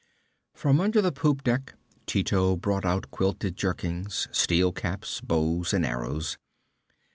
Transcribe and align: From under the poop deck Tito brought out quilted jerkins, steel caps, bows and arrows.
From 0.55 0.81
under 0.81 0.99
the 0.99 1.11
poop 1.11 1.43
deck 1.43 1.75
Tito 2.07 2.55
brought 2.55 2.85
out 2.85 3.11
quilted 3.11 3.55
jerkins, 3.55 4.27
steel 4.31 4.71
caps, 4.71 5.21
bows 5.21 5.75
and 5.75 5.85
arrows. 5.85 6.39